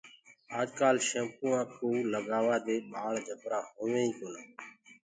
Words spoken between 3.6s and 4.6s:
هويِنٚ ئي ڪونآ۔